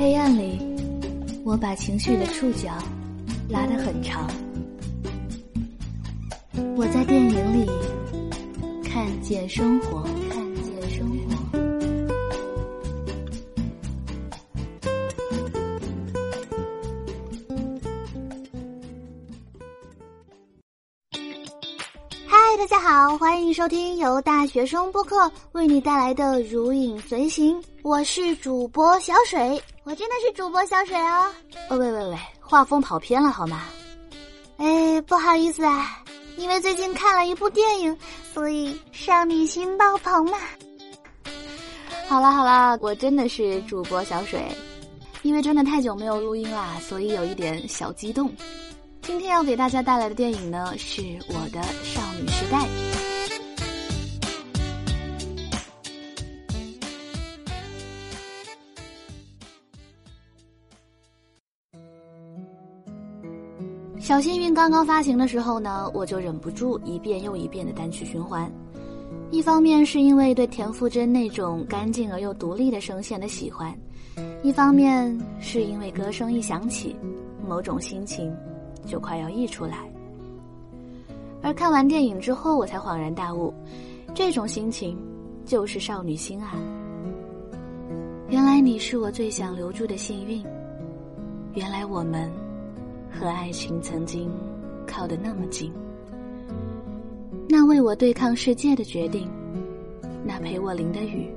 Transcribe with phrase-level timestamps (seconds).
[0.00, 0.58] 黑暗里，
[1.44, 2.70] 我把情绪的触角
[3.50, 4.26] 拉得很长。
[6.74, 7.70] 我在电影里
[8.82, 11.16] 看见生活，看见生活。
[22.26, 31.32] 嗨，大家好，欢迎收听由大学生播客为你带来的《如影随形》，我是主播小水，我真的是主播小水哦。
[31.68, 33.62] 哦，喂喂喂，画风跑偏了好吗？
[34.58, 36.02] 哎，不好意思啊，
[36.36, 37.96] 因为最近看了一部电影，
[38.34, 40.38] 所以少女心爆棚嘛。
[42.08, 44.44] 好了好了，我真的是主播小水，
[45.22, 48.30] 因为真的太久没有录音啦，所以有一点小激动。
[49.02, 52.99] 今天要给大家带来的电影呢，是我的少女时代。
[64.00, 68.50] 小幸运刚刚发行的时候呢，我就忍不住一遍又一遍的单曲循环。
[69.30, 73.72] 一方面是因为对田馥甄那种干净而又独立的声线的喜欢，
[74.42, 76.96] 一方面是因为歌声一响起，
[77.46, 78.34] 某种心情
[78.86, 79.88] 就快要溢出来。
[81.42, 83.52] 而看完电影之后，我才恍然大悟，
[84.14, 84.98] 这种心情
[85.44, 86.54] 就是少女心啊！
[88.28, 90.42] 原来你是我最想留住的幸运，
[91.52, 92.30] 原来我们。
[93.10, 94.30] 和爱情曾经
[94.86, 95.70] 靠得那么近，
[97.48, 99.28] 那为我对抗世界的决定，
[100.24, 101.30] 那陪我淋的雨，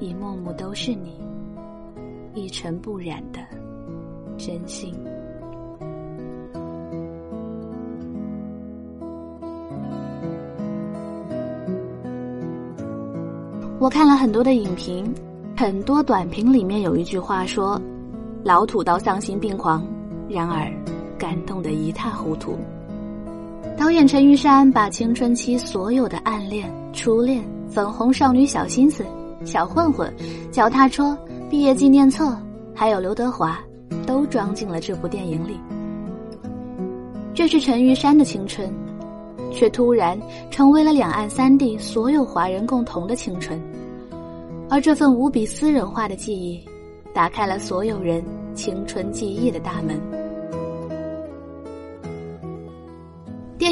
[0.00, 1.20] 一幕幕都是你
[2.34, 3.40] 一尘不染的
[4.38, 4.94] 真心。
[13.78, 15.12] 我看了很多的影评，
[15.56, 17.80] 很多短评里面有一句话说
[18.44, 19.84] ：“老土到丧心病狂。”
[20.32, 20.72] 然而，
[21.18, 22.56] 感动得一塌糊涂。
[23.78, 29.04] 导演陈玉珊把青春期所有的暗恋、初恋、粉红少女小心思、
[29.44, 30.12] 小混混、
[30.50, 31.16] 脚踏车、
[31.48, 32.36] 毕业纪念册，
[32.74, 33.58] 还有刘德华，
[34.06, 35.58] 都装进了这部电影里。
[37.34, 38.72] 这是陈玉珊的青春，
[39.50, 43.60] 却突然成为了两岸三地所有华人共同的青春。
[44.68, 46.62] 而这份无比私人化的记忆，
[47.14, 48.22] 打开了所有人
[48.54, 50.21] 青春记忆的大门。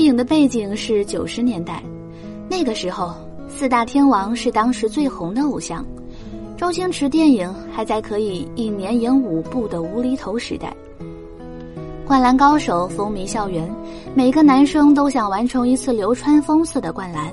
[0.00, 1.82] 电影的背景是九十年代，
[2.48, 3.14] 那个时候
[3.50, 5.84] 四大天王是当时最红的偶像，
[6.56, 10.74] 周星驰电影还在可以一年演五部的无厘头时代。
[12.06, 13.70] 灌篮高手风靡校园，
[14.14, 17.30] 每个男生都想完成一次流川枫似的灌篮。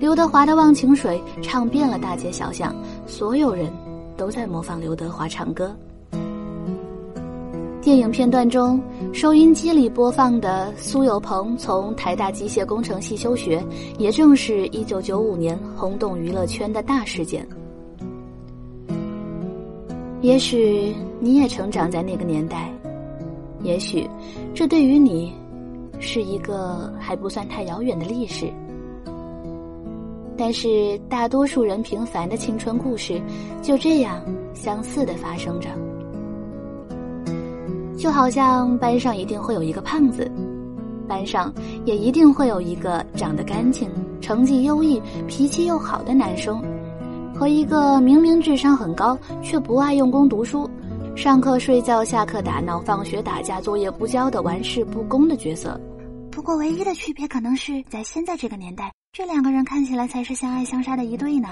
[0.00, 2.74] 刘德华的《忘情水》唱遍了大街小巷，
[3.06, 3.72] 所有人
[4.16, 5.72] 都在模仿刘德华唱歌。
[7.86, 8.82] 电影片段中，
[9.12, 13.64] 收音机里播放的苏有朋从台大机械工程系休学，
[13.96, 17.46] 也正是一九九五年轰动娱乐圈的大事件。
[20.20, 22.72] 也许你也成长在那个年代，
[23.62, 24.04] 也许
[24.52, 25.32] 这对于你
[26.00, 28.52] 是一个还不算太遥远的历史。
[30.36, 33.22] 但是大多数人平凡的青春故事，
[33.62, 34.20] 就这样
[34.52, 35.68] 相似的发生着。
[37.96, 40.30] 就好像班上一定会有一个胖子，
[41.08, 41.52] 班上
[41.84, 43.90] 也一定会有一个长得干净、
[44.20, 46.62] 成绩优异、脾气又好的男生，
[47.34, 50.68] 和一个明明智商很高却不爱用功读书、
[51.16, 55.80] 上课睡觉、下课打闹、放学打架、作业不交的玩世不恭的角色。
[56.30, 61.48] 不过，唯一的区别可能是在现在这个年代，这两个人看起来才是相爱相杀的一对呢。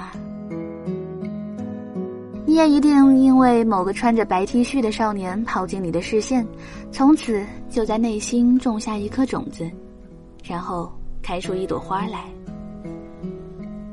[2.47, 6.47] 你也一定因为某个穿着白 T 恤的少年跑进你的视线，
[6.93, 9.69] 从此就在内心种下一颗种子，
[10.45, 12.25] 然后开出一朵花来。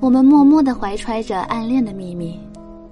[0.01, 2.37] 我们默默的怀揣着暗恋的秘密，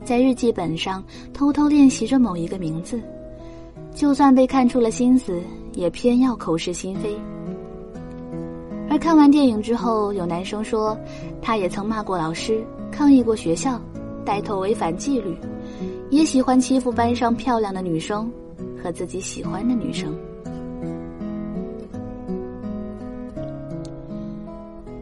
[0.06, 1.04] 在日记本上
[1.34, 3.02] 偷偷练习着某一个名字，
[3.94, 5.42] 就算被看出了心思，
[5.74, 7.18] 也偏要口是心非。
[8.90, 10.98] 而看完电影之后，有男生说，
[11.42, 13.80] 他也曾骂过老师，抗议过学校。
[14.30, 15.36] 带头违反纪律，
[16.12, 18.32] 也喜欢欺负班上漂亮的女生
[18.80, 20.16] 和自己喜欢的女生。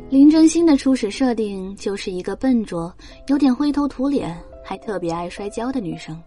[0.09, 2.89] 林真心的初始设定就是一个笨拙、
[3.27, 4.33] 有点灰头土脸，
[4.63, 6.17] 还特别爱摔跤的女生。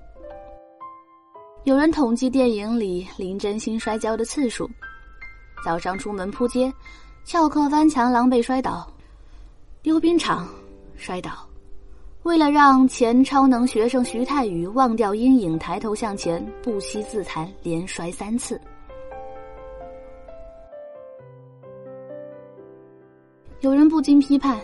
[1.65, 4.69] 有人统计电影里林真心摔跤的次数：
[5.65, 6.71] 早上出门扑街，
[7.25, 8.87] 翘课翻墙狼狈摔倒，
[9.83, 10.47] 溜冰场
[10.97, 11.50] 摔倒。
[12.23, 18.61] 为了让前超能学生徐太宇忘掉阴影，抬头向前，不惜自残，连摔三次。
[23.61, 24.61] 有人不禁批判：“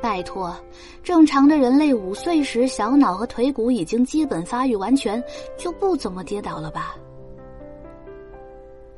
[0.00, 0.54] 拜托，
[1.02, 5.22] 正常的人类五岁时小脑和腿骨已经基本发育完全，
[5.56, 6.94] 就不怎么跌倒了吧？”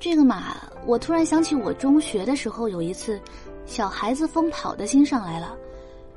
[0.00, 0.56] 这个嘛，
[0.86, 3.20] 我突然想起我中学的时候有一次，
[3.64, 5.56] 小孩子疯跑的心上来了，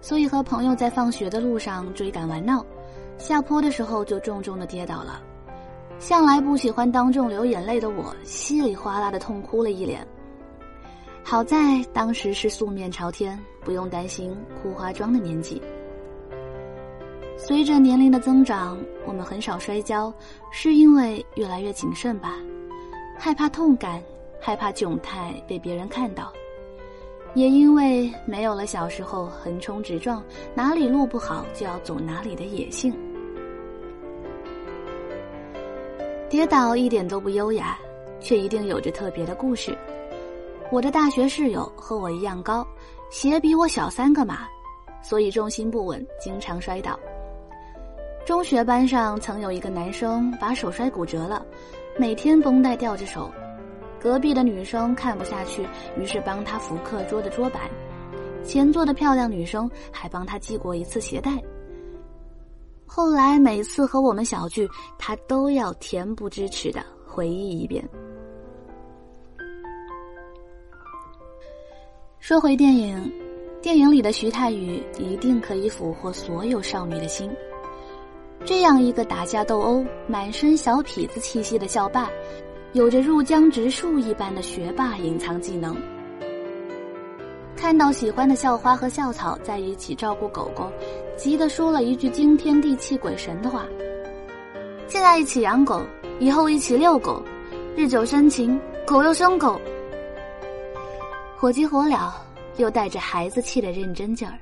[0.06, 2.63] 所以和朋友在放学的路上追赶玩闹，
[3.18, 5.19] 下坡的时候就重重的跌倒了。
[5.98, 10.07] 向来不喜欢当众流眼泪的我，稀里哗啦的痛哭了一脸。
[11.24, 15.60] 好在当时是素面朝天，不用担心哭花妆的年纪。
[17.36, 20.13] 随着年龄的增长，我们很少摔跤，
[20.52, 22.36] 是因为越来越谨慎吧？
[23.18, 24.00] 害怕痛感，
[24.40, 26.31] 害怕窘态被别人看到，
[27.35, 30.23] 也因为没有了小时候横冲直撞，
[30.53, 32.93] 哪里路不好就要走哪里的野性。
[36.29, 37.77] 跌倒一点都不优雅，
[38.21, 39.77] 却一定有着特别的故事。
[40.71, 42.65] 我的大学室友和我一样高，
[43.11, 44.47] 鞋比我小三个码，
[45.03, 46.97] 所以重心不稳，经常摔倒。
[48.25, 51.45] 中学班上曾有一个男生把手摔骨折了，
[51.97, 53.29] 每天绷带吊着手，
[54.00, 57.69] 隔壁的女生看不下去，于是帮他扶课桌的桌板，
[58.44, 61.31] 前座的漂亮女生还帮他系过一次鞋带。
[62.86, 67.83] 后来每次和我们小聚，他都要恬不知耻的回忆一遍。
[72.19, 73.12] 说回电影，
[73.62, 77.30] 电影里的徐太宇一定可以俘获所有少女的心。
[78.44, 82.09] 这样一个打架斗殴、满身小痞子气息的校霸，
[82.75, 85.74] 有着入江直树一般的学霸隐藏技能。
[87.56, 90.69] 看到喜欢的校花和校草在一起照顾狗狗，
[91.16, 93.66] 急得说了一句惊天地泣鬼神的话
[94.89, 95.81] ：“现在一起养狗，
[96.19, 97.24] 以后一起遛狗，
[97.77, 99.57] 日久生情，狗又生狗。”
[101.39, 102.12] 火急火燎，
[102.57, 104.38] 又带着孩子气的认真劲儿。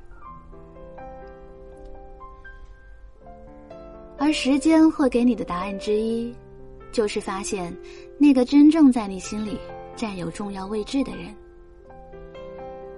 [4.17, 6.33] 而时间会给你的答案之一，
[6.91, 7.75] 就是发现
[8.17, 9.59] 那个真正在你心里
[9.95, 11.35] 占有重要位置的人。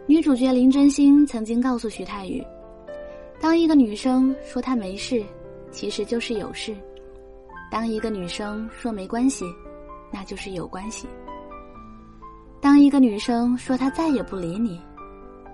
[0.08, 2.44] 女主角林真心曾经告诉徐太宇
[3.42, 5.24] ：“当一个女生说她没事，
[5.72, 6.74] 其实就是有事；
[7.72, 9.46] 当一个女生说没关系，
[10.12, 11.08] 那就是有关系。”
[12.62, 14.80] 当一个女生说她再也不理你，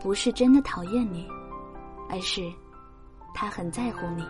[0.02, 1.25] 不是真的讨厌你，
[2.10, 2.42] 而是
[3.34, 4.24] 她很在乎你。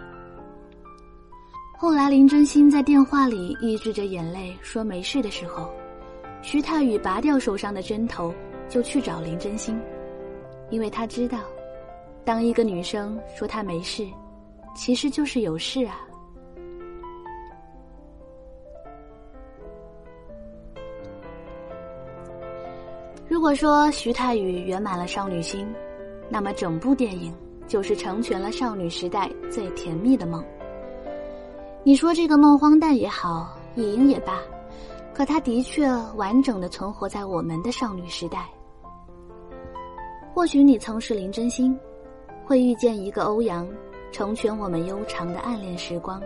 [1.81, 5.67] 后来林真心在电话里抑制着眼泪说没事的时候，
[6.43, 8.31] 徐太宇拔掉手上的针头
[8.69, 9.81] 就去找林真心，
[10.69, 11.39] 因为他知道，
[12.23, 14.05] 当一个女生说她没事，
[14.75, 16.01] 其实就是有事啊。
[23.27, 25.67] 如果说徐太宇圆满了少女心，
[26.29, 27.33] 那么整部电影
[27.65, 30.45] 就是成全了少女时代最甜蜜的梦。
[31.83, 34.37] 你说这个梦荒诞也好，野营也罢，
[35.15, 38.47] 可它的确完整的存活在我们的少女时代。
[40.31, 41.75] 或许你曾是林真心，
[42.45, 43.67] 会遇见一个欧阳，
[44.11, 46.21] 成全我们悠长的暗恋时光；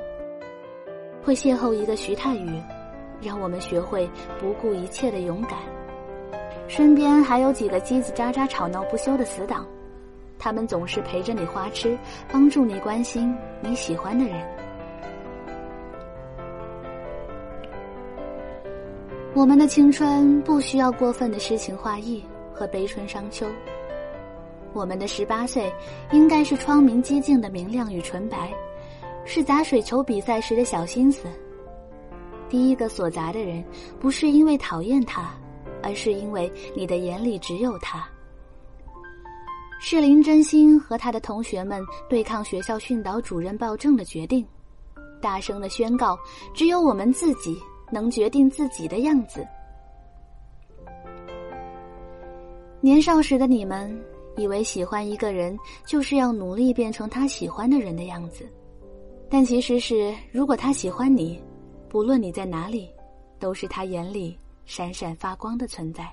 [1.23, 2.61] 会邂逅一个徐太宇，
[3.21, 5.57] 让我们学会不顾一切的勇敢。
[6.67, 9.65] 身边还有几个叽叽喳喳、吵闹不休的死党，
[10.37, 11.97] 他们总是陪着你花痴，
[12.29, 14.45] 帮助你关心你喜欢的人。
[19.35, 22.23] 我们的青春不需要过分的诗情画意
[22.53, 23.45] 和悲春伤秋，
[24.71, 25.69] 我们的十八岁
[26.13, 28.49] 应该是窗明几净的明亮与纯白，
[29.25, 31.27] 是砸水球比赛时的小心思。
[32.47, 33.61] 第一个所砸的人，
[33.99, 35.29] 不是因为讨厌他。
[35.83, 38.03] 而是因为你的眼里只有他。
[39.79, 44.43] 是林真心和他的同学们对抗学校训导主任暴政的决定，
[45.21, 46.17] 大声的宣告：
[46.55, 47.55] 只有我们自己
[47.95, 49.47] 能决定自己的样子。
[52.81, 53.97] 年少时的你们
[54.35, 58.45] 以为喜欢一个人就是要努力变成他喜欢的人的样子，
[59.29, 61.41] 但其实是如果他喜欢你，
[61.87, 62.89] 不论你在哪里，
[63.39, 64.37] 都是他眼里。
[64.65, 66.11] 闪闪发光的存在。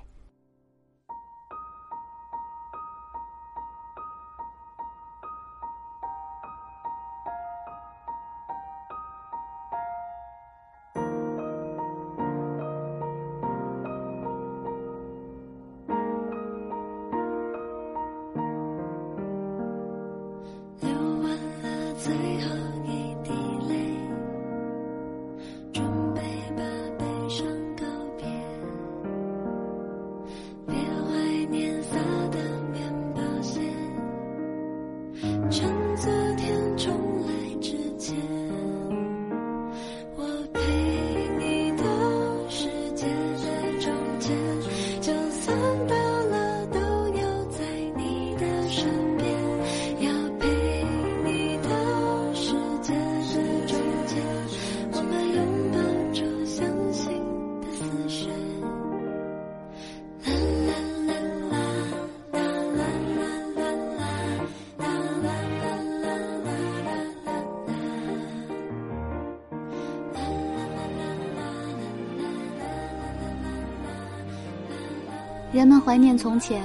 [75.53, 76.63] 人们怀念从前，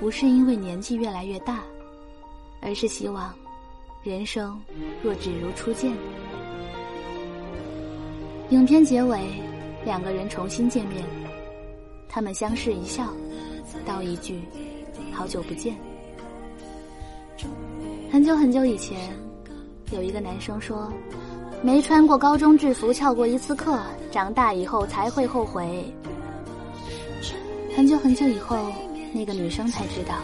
[0.00, 1.62] 不是因为年纪越来越大，
[2.62, 3.30] 而是希望
[4.02, 4.58] 人生
[5.02, 5.92] 若只如初见。
[8.48, 9.20] 影片结尾，
[9.84, 11.04] 两个人重新见面，
[12.08, 13.06] 他们相视一笑，
[13.84, 14.40] 道一句
[15.12, 15.76] “好久不见”。
[18.10, 19.14] 很久很久以前，
[19.92, 20.90] 有一个男生说
[21.60, 23.78] ：“没穿过高中制服，翘过一次课，
[24.10, 25.84] 长大以后才会后悔。”
[27.76, 28.72] 很久很久以后，
[29.12, 30.22] 那个女生才知道，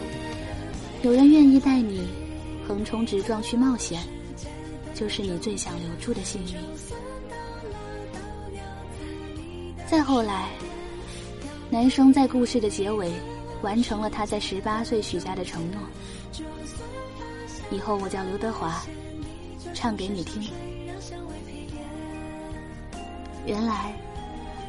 [1.02, 2.08] 有人愿意带你
[2.66, 4.00] 横冲直撞去冒险，
[4.94, 6.54] 就是你最想留住的幸运。
[9.86, 10.48] 再后来，
[11.68, 13.12] 男生在故事的结尾
[13.60, 15.78] 完成了他在十八岁许下的承诺。
[17.70, 18.82] 以后我叫刘德华，
[19.74, 20.42] 唱给你听。
[23.44, 23.94] 原来，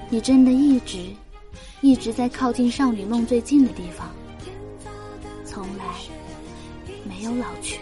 [0.09, 0.97] 你真的一直
[1.81, 4.09] 一直在靠近少女梦最近的地方，
[5.45, 5.85] 从来
[7.03, 7.79] 没有老去。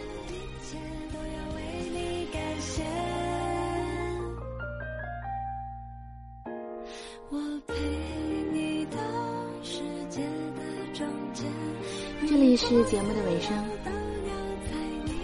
[12.27, 13.53] 这里是节目的尾声，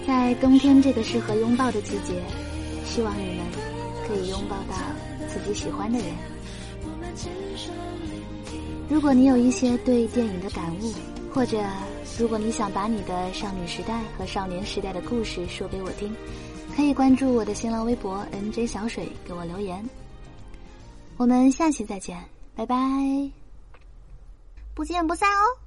[0.05, 2.21] 在冬天这个适合拥抱的季节，
[2.85, 3.45] 希望你们
[4.07, 4.75] 可以拥抱到
[5.27, 6.36] 自己喜欢的人。
[8.89, 10.93] 如果你有一些对电影的感悟，
[11.33, 11.61] 或者
[12.17, 16.15] 如果你想把你的少女时代和少年时代的故事说给我听，
[16.75, 19.83] 可以关注我的新浪微博 NJ 小水，给我留言。
[21.17, 22.17] 我们下期再见，
[22.55, 22.75] 拜拜，
[24.73, 25.66] 不见不散哦。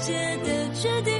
[0.00, 1.19] 界的决定。